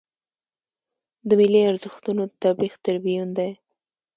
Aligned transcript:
د 1.27 1.29
ملي 1.39 1.61
ارزښتونو 1.71 2.21
د 2.27 2.31
تبلیغ 2.43 2.73
تربیون 2.85 3.29
دی. 3.37 3.51